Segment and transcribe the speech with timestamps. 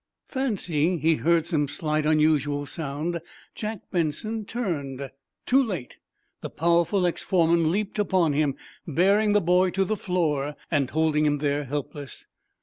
[0.29, 3.21] Fancying he heard some slight, unusual sound,
[3.53, 5.11] Jack Benson turned.
[5.45, 5.97] Too late!
[6.41, 8.55] The powerful ex foreman leaped, upon him,
[8.87, 12.25] bearing the boy to the floor and holding him there helpless.